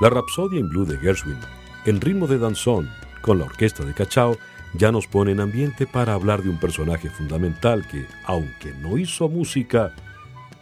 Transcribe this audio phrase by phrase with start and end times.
[0.00, 1.38] La Rapsodia en Blue de Gershwin,
[1.84, 2.88] en ritmo de danzón,
[3.20, 4.36] con la orquesta de Cachao,
[4.74, 9.28] ya nos pone en ambiente para hablar de un personaje fundamental que, aunque no hizo
[9.28, 9.92] música,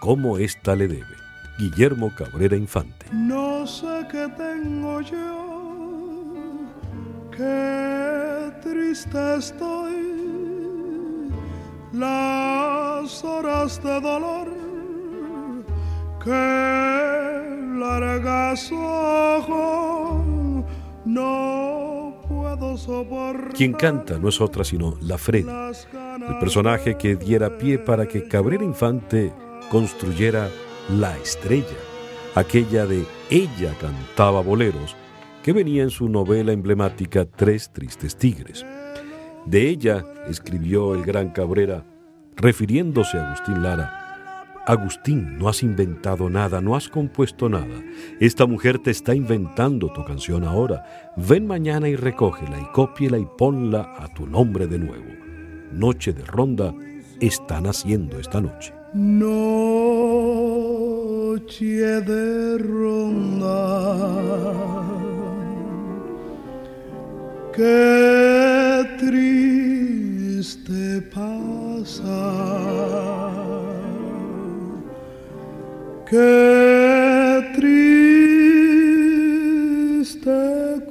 [0.00, 1.14] como ésta le debe.
[1.58, 3.04] Guillermo Cabrera Infante.
[3.12, 6.64] No sé qué tengo yo,
[7.36, 11.28] qué triste estoy,
[11.92, 14.48] las horas de dolor
[16.24, 16.78] que
[17.78, 18.70] largas
[21.04, 23.52] no puedo soportar.
[23.54, 28.26] Quien canta no es otra sino La Freddy, el personaje que diera pie para que
[28.28, 29.32] Cabrera Infante
[29.70, 30.48] construyera
[30.90, 31.76] la estrella,
[32.34, 34.96] aquella de Ella cantaba boleros,
[35.42, 38.66] que venía en su novela emblemática Tres Tristes Tigres.
[39.46, 41.84] De ella escribió el gran Cabrera,
[42.36, 43.97] refiriéndose a Agustín Lara,
[44.68, 47.82] Agustín, no has inventado nada, no has compuesto nada.
[48.20, 50.84] Esta mujer te está inventando tu canción ahora.
[51.16, 55.06] Ven mañana y recógela y cópiela y ponla a tu nombre de nuevo.
[55.72, 56.74] Noche de ronda
[57.18, 58.74] está naciendo esta noche.
[58.92, 59.32] Noche
[62.02, 63.96] de ronda.
[67.56, 72.57] Qué triste pasa
[76.10, 77.98] qué triste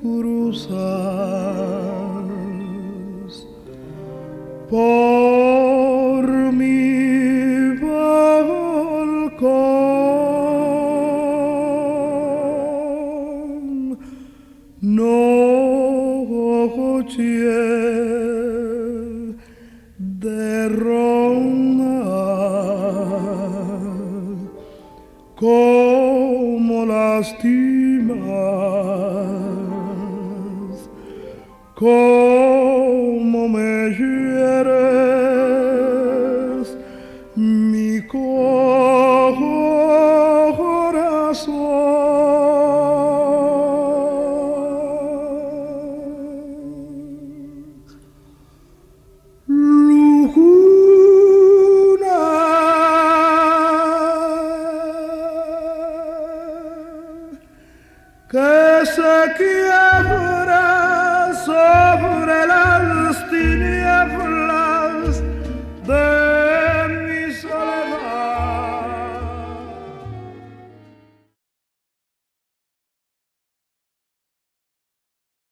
[0.00, 0.74] cruzas
[4.68, 9.04] por mi balcón.
[14.80, 15.44] No
[17.16, 17.43] de
[25.44, 28.16] como lastimas,
[31.74, 34.64] como me hieres
[37.36, 38.00] mi
[58.54, 60.64] que se quiebra
[61.44, 62.66] sobre la
[63.08, 63.83] destino